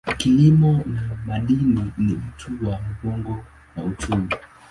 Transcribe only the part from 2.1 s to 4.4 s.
uti wa mgongo wa uchumi.